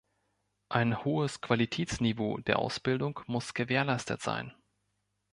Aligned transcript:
Ein 0.69 1.05
hohes 1.05 1.41
Qualitätsniveau 1.41 2.39
der 2.39 2.57
Ausbildung 2.57 3.19
muss 3.27 3.53
gewährleistet 3.53 4.19
sein. 4.19 4.51